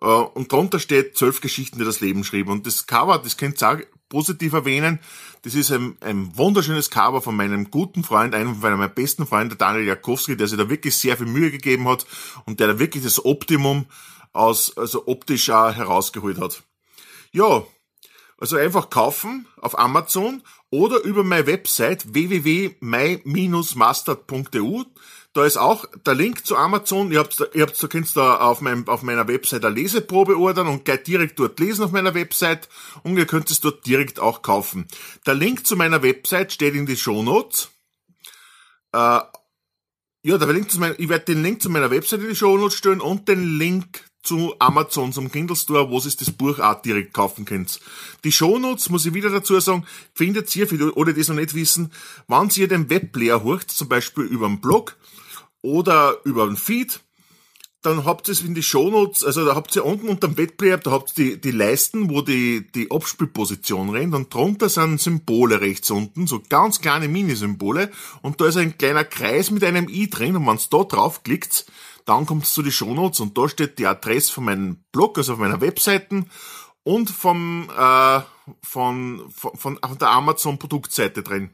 Äh, 0.00 0.06
und 0.06 0.52
drunter 0.52 0.78
steht 0.78 1.16
zwölf 1.16 1.40
Geschichten, 1.40 1.78
die 1.78 1.84
das 1.84 2.00
Leben 2.00 2.24
schrieben. 2.24 2.52
Und 2.52 2.66
das 2.66 2.86
Cover, 2.86 3.18
das 3.18 3.36
könnt 3.36 3.60
ihr 3.62 3.70
auch 3.70 3.78
positiv 4.08 4.52
erwähnen, 4.52 5.00
das 5.42 5.54
ist 5.54 5.72
ein, 5.72 5.96
ein 6.00 6.36
wunderschönes 6.36 6.90
Cover 6.90 7.20
von 7.20 7.36
meinem 7.36 7.70
guten 7.70 8.04
Freund, 8.04 8.34
einem 8.34 8.60
von 8.60 8.78
meinen 8.78 8.94
besten 8.94 9.26
Freunden, 9.26 9.58
Daniel 9.58 9.86
Jakowski, 9.86 10.36
der 10.36 10.46
sich 10.46 10.58
da 10.58 10.70
wirklich 10.70 10.96
sehr 10.96 11.16
viel 11.16 11.26
Mühe 11.26 11.50
gegeben 11.50 11.88
hat 11.88 12.06
und 12.46 12.60
der 12.60 12.68
da 12.68 12.78
wirklich 12.78 13.02
das 13.02 13.24
Optimum 13.24 13.86
aus, 14.32 14.76
also 14.76 15.06
optisch 15.06 15.50
auch 15.50 15.74
herausgeholt 15.74 16.38
hat. 16.38 16.62
Ja, 17.34 17.66
also 18.38 18.56
einfach 18.56 18.88
kaufen 18.90 19.48
auf 19.60 19.76
Amazon 19.76 20.44
oder 20.70 21.02
über 21.02 21.24
meine 21.24 21.48
Website 21.48 22.14
www.my-mastert.eu. 22.14 24.82
Da 25.32 25.44
ist 25.44 25.56
auch 25.56 25.84
der 26.06 26.14
Link 26.14 26.46
zu 26.46 26.56
Amazon. 26.56 27.10
Ihr 27.10 27.18
habt, 27.18 27.44
ihr 27.54 27.62
habt, 27.62 27.82
da 27.82 27.88
könnt 27.88 28.16
da 28.16 28.36
auf, 28.36 28.60
meinem, 28.60 28.86
auf 28.86 29.02
meiner 29.02 29.26
Website 29.26 29.64
eine 29.64 29.74
Leseprobe 29.74 30.38
ordern 30.38 30.68
und 30.68 30.84
gleich 30.84 31.02
direkt 31.02 31.40
dort 31.40 31.58
lesen 31.58 31.84
auf 31.84 31.90
meiner 31.90 32.14
Website 32.14 32.68
und 33.02 33.16
ihr 33.16 33.26
könnt 33.26 33.50
es 33.50 33.60
dort 33.60 33.84
direkt 33.84 34.20
auch 34.20 34.42
kaufen. 34.42 34.86
Der 35.26 35.34
Link 35.34 35.66
zu 35.66 35.74
meiner 35.74 36.04
Website 36.04 36.52
steht 36.52 36.76
in 36.76 36.86
die 36.86 36.96
Show 36.96 37.24
Notes. 37.24 37.70
Äh, 38.92 39.22
ja, 40.22 40.38
der 40.38 40.52
Link 40.52 40.70
zu 40.70 40.78
meiner, 40.78 40.96
ich 41.00 41.08
werde 41.08 41.24
den 41.24 41.42
Link 41.42 41.60
zu 41.60 41.68
meiner 41.68 41.90
Website 41.90 42.20
in 42.20 42.28
die 42.28 42.36
Show 42.36 42.56
Notes 42.56 42.76
stellen 42.76 43.00
und 43.00 43.26
den 43.26 43.58
Link 43.58 44.04
zu 44.24 44.54
Amazon, 44.58 45.12
zum 45.12 45.30
Kindle 45.30 45.56
Store, 45.56 45.90
wo 45.90 45.98
ihr 45.98 46.12
das 46.18 46.30
Buch 46.30 46.58
auch 46.58 46.82
direkt 46.82 47.12
kaufen 47.12 47.44
könnt. 47.44 47.80
Die 48.24 48.32
Shownotes, 48.32 48.90
muss 48.90 49.06
ich 49.06 49.14
wieder 49.14 49.30
dazu 49.30 49.58
sagen, 49.60 49.86
findet 50.14 50.54
ihr, 50.56 50.66
für 50.66 50.78
die, 50.78 50.84
oder 50.84 51.12
die 51.12 51.20
noch 51.20 51.34
nicht 51.34 51.54
wissen, 51.54 51.92
wenn 52.26 52.50
ihr 52.56 52.68
den 52.68 52.90
Webplayer 52.90 53.44
hört, 53.44 53.70
zum 53.70 53.88
Beispiel 53.88 54.24
über 54.24 54.46
einen 54.46 54.60
Blog, 54.60 54.96
oder 55.62 56.18
über 56.24 56.42
einen 56.44 56.58
Feed, 56.58 57.00
dann 57.84 58.04
habt 58.04 58.28
ihr 58.28 58.32
es 58.32 58.40
in 58.40 58.54
die 58.54 58.62
Shownotes, 58.62 59.24
also 59.24 59.44
da 59.44 59.54
habt 59.54 59.74
ihr 59.76 59.84
unten 59.84 60.08
unter 60.08 60.28
dem 60.28 60.38
Wettbewerb, 60.38 60.84
da 60.84 60.90
habt 60.90 61.18
ihr 61.18 61.36
die, 61.36 61.40
die 61.40 61.50
Leisten, 61.50 62.10
wo 62.10 62.22
die, 62.22 62.66
die 62.74 62.90
Abspielposition 62.90 63.90
rennt 63.90 64.14
und 64.14 64.32
drunter 64.32 64.68
sind 64.68 65.00
Symbole 65.00 65.60
rechts 65.60 65.90
unten, 65.90 66.26
so 66.26 66.40
ganz 66.48 66.80
kleine 66.80 67.08
Minisymbole 67.08 67.90
und 68.22 68.40
da 68.40 68.46
ist 68.46 68.56
ein 68.56 68.78
kleiner 68.78 69.04
Kreis 69.04 69.50
mit 69.50 69.64
einem 69.64 69.88
i 69.88 70.08
drin 70.08 70.36
und 70.36 70.46
wenn 70.46 70.56
ihr 70.56 70.68
da 70.70 70.84
draufklickt, 70.84 71.66
dann 72.04 72.26
kommt 72.26 72.44
es 72.44 72.52
zu 72.52 72.62
die 72.62 72.72
Shownotes 72.72 73.20
und 73.20 73.36
da 73.38 73.48
steht 73.48 73.78
die 73.78 73.86
Adresse 73.86 74.32
von 74.32 74.44
meinem 74.44 74.84
Blog, 74.92 75.18
also 75.18 75.34
auf 75.34 75.38
meiner 75.38 75.60
Webseiten 75.60 76.30
und 76.82 77.10
vom, 77.10 77.70
äh, 77.76 78.20
von, 78.62 79.30
von, 79.30 79.56
von 79.56 79.98
der 79.98 80.10
Amazon 80.10 80.58
Produktseite 80.58 81.22
drin. 81.22 81.50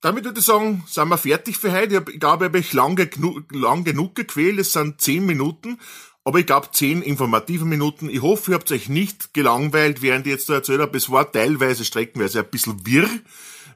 Damit 0.00 0.24
würde 0.24 0.40
ich 0.40 0.46
sagen, 0.46 0.82
sind 0.88 1.08
wir 1.08 1.18
fertig 1.18 1.56
für 1.56 1.72
heute. 1.72 2.04
Ich 2.12 2.18
glaube, 2.18 2.44
ich 2.44 2.48
habe 2.48 2.58
euch 2.58 2.72
lang, 2.72 2.98
lang 3.50 3.84
genug 3.84 4.16
gequält. 4.16 4.58
Es 4.58 4.72
sind 4.72 5.00
zehn 5.00 5.24
Minuten. 5.24 5.78
Aber 6.24 6.40
ich 6.40 6.46
glaube, 6.46 6.70
zehn 6.72 7.02
informative 7.02 7.64
Minuten. 7.64 8.08
Ich 8.08 8.22
hoffe, 8.22 8.50
ihr 8.50 8.54
habt 8.54 8.70
euch 8.72 8.88
nicht 8.88 9.32
gelangweilt, 9.32 10.02
während 10.02 10.26
ich 10.26 10.32
jetzt 10.32 10.48
da 10.48 10.54
erzählt 10.54 10.80
habe. 10.80 10.96
Es 10.96 11.10
war 11.10 11.30
teilweise 11.30 11.84
streckenweise 11.84 12.40
ein 12.40 12.50
bisschen 12.50 12.84
wirr, 12.84 13.08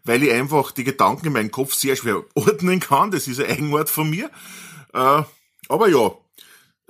weil 0.05 0.23
ich 0.25 0.33
einfach 0.33 0.73
die 0.73 0.85
Gedanken 0.85 1.27
in 1.27 1.33
meinem 1.33 1.51
Kopf 1.53 1.75
sehr 1.75 1.95
schwer 1.95 2.25
ordnen 2.35 2.81
kann. 2.81 3.13
Das 3.13 3.29
ist 3.29 3.41
ein 3.41 3.51
Eigenwort 3.51 3.89
von 3.89 4.11
mir. 4.11 4.31
Äh, 4.97 5.23
aber 5.69 5.89
ja, 5.89 6.13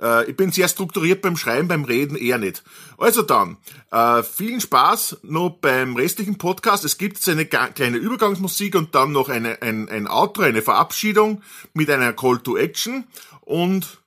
äh, 0.01 0.29
ich 0.29 0.37
bin 0.37 0.51
sehr 0.51 0.67
strukturiert 0.67 1.21
beim 1.21 1.35
Schreiben, 1.35 1.67
beim 1.67 1.83
Reden 1.83 2.15
eher 2.15 2.37
nicht. 2.37 2.63
Also 2.97 3.21
dann, 3.21 3.57
äh, 3.91 4.23
vielen 4.23 4.61
Spaß 4.61 5.17
noch 5.23 5.49
beim 5.49 5.95
restlichen 5.95 6.37
Podcast. 6.37 6.85
Es 6.85 6.97
gibt 6.97 7.17
jetzt 7.17 7.29
eine 7.29 7.45
kleine 7.45 7.97
Übergangsmusik 7.97 8.75
und 8.75 8.95
dann 8.95 9.11
noch 9.11 9.29
eine, 9.29 9.61
ein, 9.61 9.89
ein 9.89 10.07
Outro, 10.07 10.43
eine 10.43 10.61
Verabschiedung 10.61 11.43
mit 11.73 11.89
einer 11.89 12.13
Call 12.13 12.39
to 12.39 12.57
Action. 12.57 13.05
Und 13.41 14.01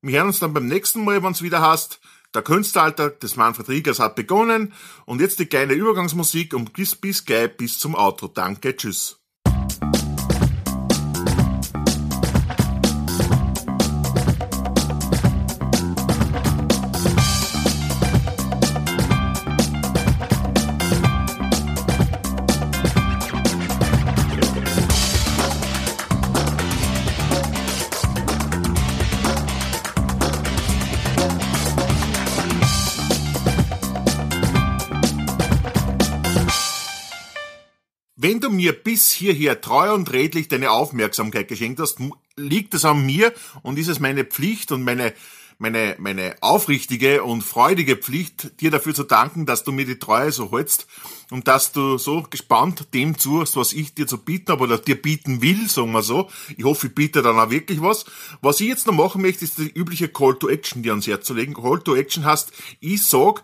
wir 0.00 0.18
hören 0.18 0.28
uns 0.28 0.38
dann 0.38 0.54
beim 0.54 0.68
nächsten 0.68 1.04
Mal, 1.04 1.22
wenn 1.22 1.32
es 1.32 1.42
wieder 1.42 1.60
heißt, 1.60 2.00
der 2.32 2.42
Künstleralltag 2.42 3.18
des 3.18 3.34
Manfred 3.34 3.68
Riegers 3.68 3.98
hat 3.98 4.14
begonnen. 4.14 4.72
Und 5.04 5.20
jetzt 5.20 5.40
die 5.40 5.46
kleine 5.46 5.72
Übergangsmusik 5.72 6.54
und 6.54 6.72
bis, 6.72 6.94
bis 6.94 7.24
gleich 7.24 7.56
bis 7.56 7.78
zum 7.80 7.96
Outro. 7.96 8.28
Danke, 8.28 8.76
tschüss. 8.76 9.19
Mir 38.60 38.72
bis 38.74 39.10
hierher 39.10 39.62
treu 39.62 39.94
und 39.94 40.12
redlich 40.12 40.48
deine 40.48 40.70
Aufmerksamkeit 40.70 41.48
geschenkt 41.48 41.80
hast, 41.80 41.98
liegt 42.36 42.74
es 42.74 42.84
an 42.84 43.06
mir 43.06 43.32
und 43.62 43.78
ist 43.78 43.88
es 43.88 44.00
meine 44.00 44.24
Pflicht 44.24 44.70
und 44.70 44.84
meine, 44.84 45.14
meine, 45.56 45.96
meine 45.98 46.36
aufrichtige 46.42 47.22
und 47.22 47.40
freudige 47.40 47.96
Pflicht, 47.96 48.60
dir 48.60 48.70
dafür 48.70 48.94
zu 48.94 49.04
danken, 49.04 49.46
dass 49.46 49.64
du 49.64 49.72
mir 49.72 49.86
die 49.86 49.98
Treue 49.98 50.30
so 50.30 50.52
hältst 50.52 50.86
und 51.30 51.48
dass 51.48 51.72
du 51.72 51.96
so 51.96 52.22
gespannt 52.28 52.88
dem 52.92 53.16
zuhörst, 53.16 53.56
was 53.56 53.72
ich 53.72 53.94
dir 53.94 54.06
zu 54.06 54.18
bieten 54.18 54.52
habe 54.52 54.64
oder 54.64 54.76
dir 54.76 55.00
bieten 55.00 55.40
will, 55.40 55.66
sagen 55.66 55.92
wir 55.92 56.02
so. 56.02 56.28
Ich 56.58 56.64
hoffe, 56.64 56.88
ich 56.88 56.94
biete 56.94 57.22
dann 57.22 57.38
auch 57.38 57.50
wirklich 57.50 57.80
was. 57.80 58.04
Was 58.42 58.60
ich 58.60 58.68
jetzt 58.68 58.86
noch 58.86 58.94
machen 58.94 59.22
möchte, 59.22 59.46
ist 59.46 59.56
die 59.56 59.72
übliche 59.72 60.08
Call 60.08 60.38
to 60.38 60.50
Action 60.50 60.82
dir 60.82 60.92
ans 60.92 61.06
Herz 61.06 61.26
zu 61.26 61.32
legen. 61.32 61.54
Call 61.54 61.80
to 61.80 61.96
Action 61.96 62.26
heißt, 62.26 62.52
ich 62.80 63.02
sag, 63.06 63.42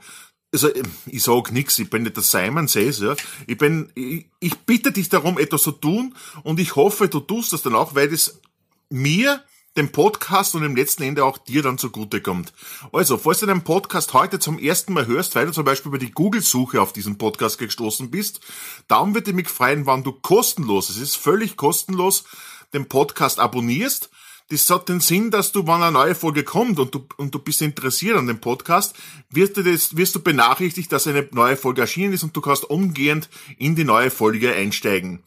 also 0.53 0.71
ich 1.07 1.23
sag 1.23 1.53
nix, 1.53 1.79
ich 1.79 1.91
bin 1.91 2.03
nicht 2.03 2.17
der 2.17 2.23
Simon 2.23 2.69
Says, 2.69 3.01
ja. 3.01 3.15
Ich 3.47 3.59
bin, 3.59 3.91
ich, 3.95 4.27
ich 4.41 4.55
bitte 4.61 4.93
dich 4.93 5.09
darum, 5.09 5.39
etwas 5.39 5.63
zu 5.63 5.73
tun 5.73 6.15
und 6.43 6.61
ich 6.61 6.77
hoffe, 6.77 7.09
du 7.09 7.21
tust 7.21 7.53
das 7.53 7.63
dann 7.63 7.75
auch, 7.75 7.95
weil 7.95 8.09
das 8.09 8.41
mir, 8.89 9.43
dem 9.77 9.93
Podcast 9.93 10.55
und 10.55 10.63
im 10.63 10.75
letzten 10.75 11.03
Ende 11.03 11.25
auch 11.25 11.37
dir 11.37 11.63
dann 11.63 11.77
zugute 11.77 12.23
kommt. 12.23 12.55
Also, 12.93 13.19
falls 13.19 13.41
du 13.41 13.47
den 13.47 13.63
Podcast 13.63 14.15
heute 14.15 14.39
zum 14.39 14.59
ersten 14.59 14.95
Mal 14.95 15.07
hörst, 15.07 15.35
weil 15.35 15.47
du 15.47 15.53
zum 15.53 15.65
Beispiel 15.65 15.91
über 15.91 15.99
die 15.99 16.13
Google-Suche 16.13 16.81
auf 16.81 16.95
diesen 16.95 17.19
Podcast 17.19 17.59
gestoßen 17.59 18.11
bist, 18.11 18.41
dann 18.89 19.15
würde 19.15 19.31
ich 19.31 19.37
mich 19.37 19.49
freuen, 19.49 19.85
wann 19.85 20.03
du 20.03 20.13
kostenlos, 20.13 20.89
es 20.89 20.97
ist 20.97 21.17
völlig 21.17 21.57
kostenlos, 21.57 22.25
den 22.73 22.89
Podcast 22.89 23.39
abonnierst 23.39 24.09
das 24.49 24.71
hat 24.71 24.89
den 24.89 25.01
Sinn, 25.01 25.31
dass 25.31 25.53
du, 25.53 25.67
wenn 25.67 25.83
eine 25.83 25.93
neue 25.93 26.15
Folge 26.15 26.45
kommt 26.45 26.79
und 26.79 26.95
du, 26.95 27.07
und 27.17 27.35
du 27.35 27.39
bist 27.39 27.63
interessiert 27.63 28.17
an 28.17 28.27
dem 28.27 28.41
Podcast, 28.41 28.95
wirst 29.31 29.57
du, 29.57 29.63
das, 29.63 29.97
wirst 29.97 30.15
du 30.15 30.21
benachrichtigt, 30.21 30.93
dass 30.93 31.07
eine 31.07 31.29
neue 31.33 31.57
Folge 31.57 31.81
erschienen 31.81 32.13
ist 32.13 32.23
und 32.23 32.37
du 32.37 32.41
kannst 32.41 32.65
umgehend 32.65 33.29
in 33.59 33.75
die 33.75 33.85
neue 33.85 34.11
Folge 34.11 34.55
einsteigen. 34.55 35.23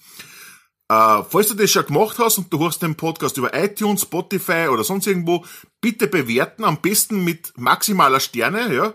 Äh, 0.88 1.24
falls 1.30 1.50
du 1.50 1.54
das 1.54 1.70
schon 1.70 1.86
gemacht 1.86 2.18
hast 2.18 2.38
und 2.38 2.52
du 2.52 2.60
hörst 2.60 2.82
den 2.82 2.96
Podcast 2.96 3.38
über 3.38 3.54
iTunes, 3.54 4.04
Spotify 4.04 4.70
oder 4.72 4.84
sonst 4.84 5.06
irgendwo, 5.06 5.46
bitte 5.82 6.08
bewerten, 6.08 6.64
am 6.64 6.82
besten 6.82 7.24
mit 7.24 7.54
maximaler 7.58 8.20
Sterne, 8.20 8.74
ja. 8.74 8.94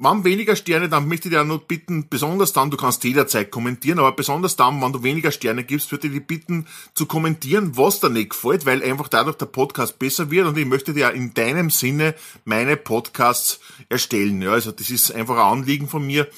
Wenn 0.00 0.22
weniger 0.22 0.54
Sterne, 0.54 0.88
dann 0.88 1.08
möchte 1.08 1.26
ich 1.26 1.34
dir 1.34 1.42
nur 1.42 1.58
bitten, 1.58 2.08
besonders 2.08 2.52
dann, 2.52 2.70
du 2.70 2.76
kannst 2.76 3.02
jederzeit 3.02 3.50
kommentieren, 3.50 3.98
aber 3.98 4.12
besonders 4.12 4.54
dann, 4.54 4.80
wenn 4.80 4.92
du 4.92 5.02
weniger 5.02 5.32
Sterne 5.32 5.64
gibst, 5.64 5.90
würde 5.90 6.06
ich 6.06 6.12
dich 6.12 6.24
bitten, 6.24 6.68
zu 6.94 7.06
kommentieren, 7.06 7.76
was 7.76 7.98
dir 7.98 8.08
nicht 8.08 8.30
gefällt, 8.30 8.64
weil 8.64 8.80
einfach 8.84 9.08
dadurch 9.08 9.38
der 9.38 9.46
Podcast 9.46 9.98
besser 9.98 10.30
wird 10.30 10.46
und 10.46 10.56
ich 10.56 10.66
möchte 10.66 10.94
dir 10.94 11.10
in 11.10 11.34
deinem 11.34 11.70
Sinne 11.70 12.14
meine 12.44 12.76
Podcasts 12.76 13.58
erstellen. 13.88 14.40
Ja, 14.40 14.52
also 14.52 14.70
das 14.70 14.88
ist 14.88 15.10
einfach 15.10 15.34
ein 15.34 15.58
Anliegen 15.58 15.88
von 15.88 16.06
mir. 16.06 16.28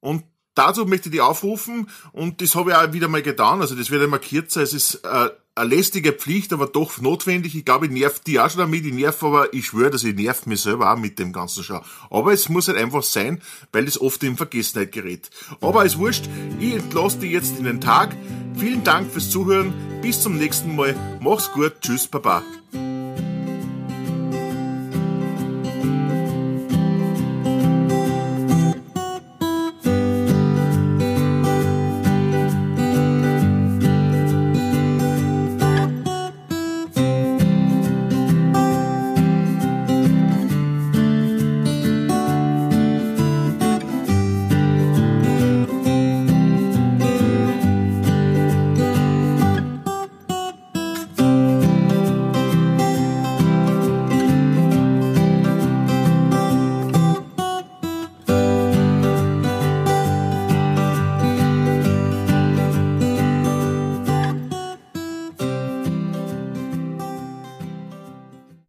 Und 0.00 0.24
dazu 0.54 0.86
möchte 0.86 1.08
ich 1.08 1.12
dich 1.12 1.20
aufrufen 1.20 1.88
und 2.12 2.40
das 2.40 2.54
habe 2.54 2.70
ich 2.70 2.76
auch 2.76 2.92
wieder 2.92 3.08
mal 3.08 3.22
getan, 3.22 3.60
also 3.60 3.74
das 3.74 3.90
wird 3.90 4.02
immer 4.02 4.18
kürzer, 4.18 4.62
es 4.62 4.72
ist 4.72 4.96
äh, 5.04 5.30
eine 5.54 5.68
lästige 5.68 6.12
Pflicht, 6.12 6.52
aber 6.52 6.66
doch 6.66 7.00
notwendig. 7.00 7.54
Ich 7.54 7.64
glaube, 7.64 7.86
ich 7.86 7.92
nerv 7.92 8.20
die 8.20 8.40
auch 8.40 8.48
schon 8.48 8.60
damit, 8.60 8.86
ich 8.86 8.94
nerv 8.94 9.22
aber, 9.22 9.52
ich 9.52 9.66
schwöre, 9.66 9.90
dass 9.90 10.04
ich 10.04 10.14
nerv 10.14 10.46
mich 10.46 10.62
selber 10.62 10.92
auch 10.92 10.96
mit 10.96 11.18
dem 11.18 11.32
ganzen 11.32 11.62
Schau. 11.62 11.82
Aber 12.10 12.32
es 12.32 12.48
muss 12.48 12.68
halt 12.68 12.78
einfach 12.78 13.02
sein, 13.02 13.42
weil 13.72 13.86
es 13.86 14.00
oft 14.00 14.22
in 14.22 14.36
Vergessenheit 14.36 14.92
gerät. 14.92 15.30
Aber 15.60 15.84
es 15.84 15.98
wurscht, 15.98 16.28
ich 16.58 16.74
entlasse 16.74 17.18
dich 17.18 17.32
jetzt 17.32 17.58
in 17.58 17.64
den 17.64 17.80
Tag. 17.80 18.16
Vielen 18.56 18.84
Dank 18.84 19.10
fürs 19.10 19.30
Zuhören, 19.30 19.74
bis 20.00 20.22
zum 20.22 20.38
nächsten 20.38 20.74
Mal, 20.74 20.94
mach's 21.20 21.52
gut, 21.52 21.74
tschüss, 21.80 22.06
baba. 22.06 22.42